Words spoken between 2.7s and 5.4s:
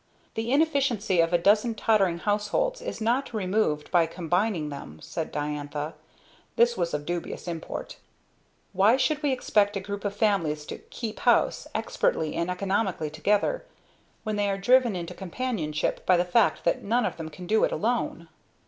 is not removed by combining them," said